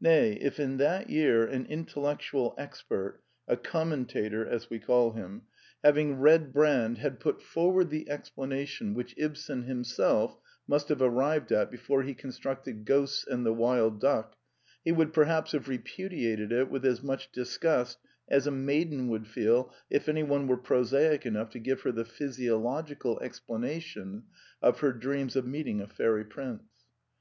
[0.00, 5.42] Nay, if in that year an intellectual expert— a commentator, as we call him—
[5.84, 10.36] having read The Plays 63 Brand, had put forward the explanation which Ibsen himself
[10.66, 14.34] must have arrived at before he con structed Ghosts and The Wild Duck,
[14.84, 19.72] he would perhaps have repudiated it with as much disgust as a maiden would feel
[19.88, 24.24] if anyone were prosaic enough to give her the physiological explanation
[24.60, 26.64] of her dreams of meeting a fairy prince.